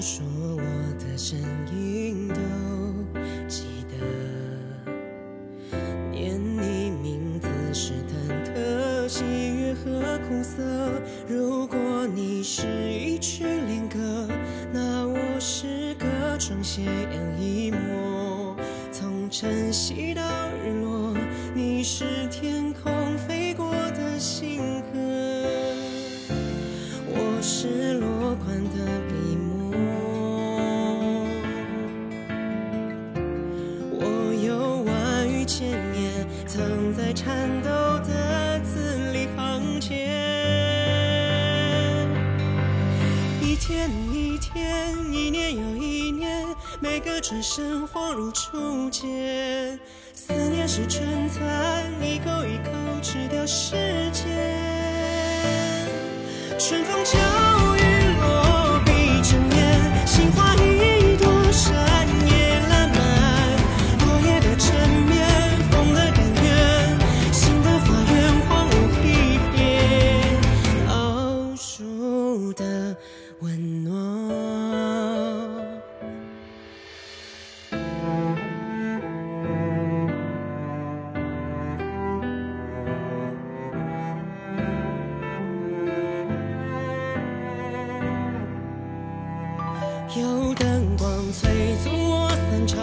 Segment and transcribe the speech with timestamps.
[0.00, 0.24] 说
[0.56, 0.62] 我
[0.98, 1.38] 的声
[1.72, 2.34] 音都
[3.48, 3.96] 记得，
[6.10, 8.12] 念你名字是忐
[8.44, 10.62] 忑、喜悦和苦涩。
[11.26, 11.78] 如果
[12.14, 14.28] 你是一曲恋歌，
[14.72, 16.06] 那我是个
[16.38, 18.56] 窗斜阳一抹。
[18.92, 20.22] 从晨曦到
[20.64, 21.16] 日落，
[21.54, 24.98] 你是天空飞过的星河。
[27.16, 29.00] 我是落款的
[36.56, 37.68] 藏在颤抖
[38.06, 39.98] 的字里行间。
[43.42, 46.46] 一天一天，一年又一年，
[46.78, 49.80] 每个转身恍如初见。
[50.14, 51.28] 思念是春
[90.16, 92.78] 有灯光催促我散场，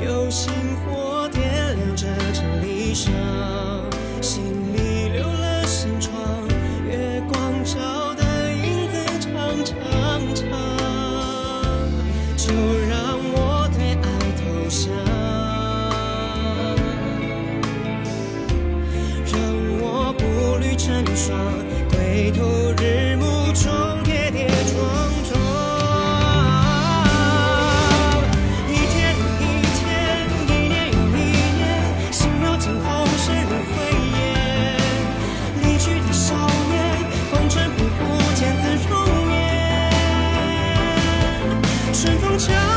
[0.00, 1.42] 有星火点
[1.76, 3.12] 亮这城里上，
[4.20, 6.14] 心里留了扇窗，
[6.86, 9.74] 月光照的影子长长
[10.36, 10.46] 长，
[12.36, 12.52] 就
[12.88, 14.06] 让我对爱
[14.38, 14.94] 投降，
[19.26, 19.34] 让
[19.80, 20.22] 我步
[20.60, 21.36] 履成双，
[21.90, 22.40] 归途
[22.80, 23.91] 日暮中
[42.38, 42.71] 强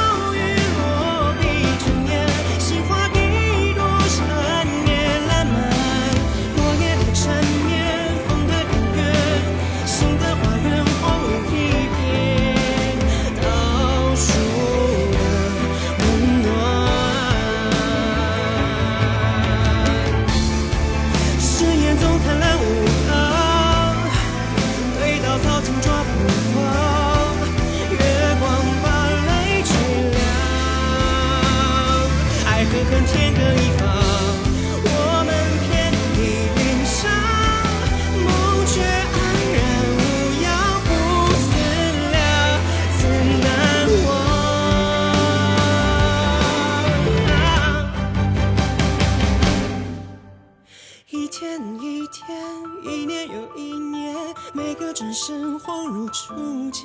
[55.16, 56.34] 身恍如初
[56.72, 56.84] 见。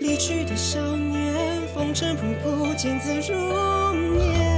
[0.00, 3.38] 离去的少年，风尘仆仆，见字如
[3.94, 4.51] 面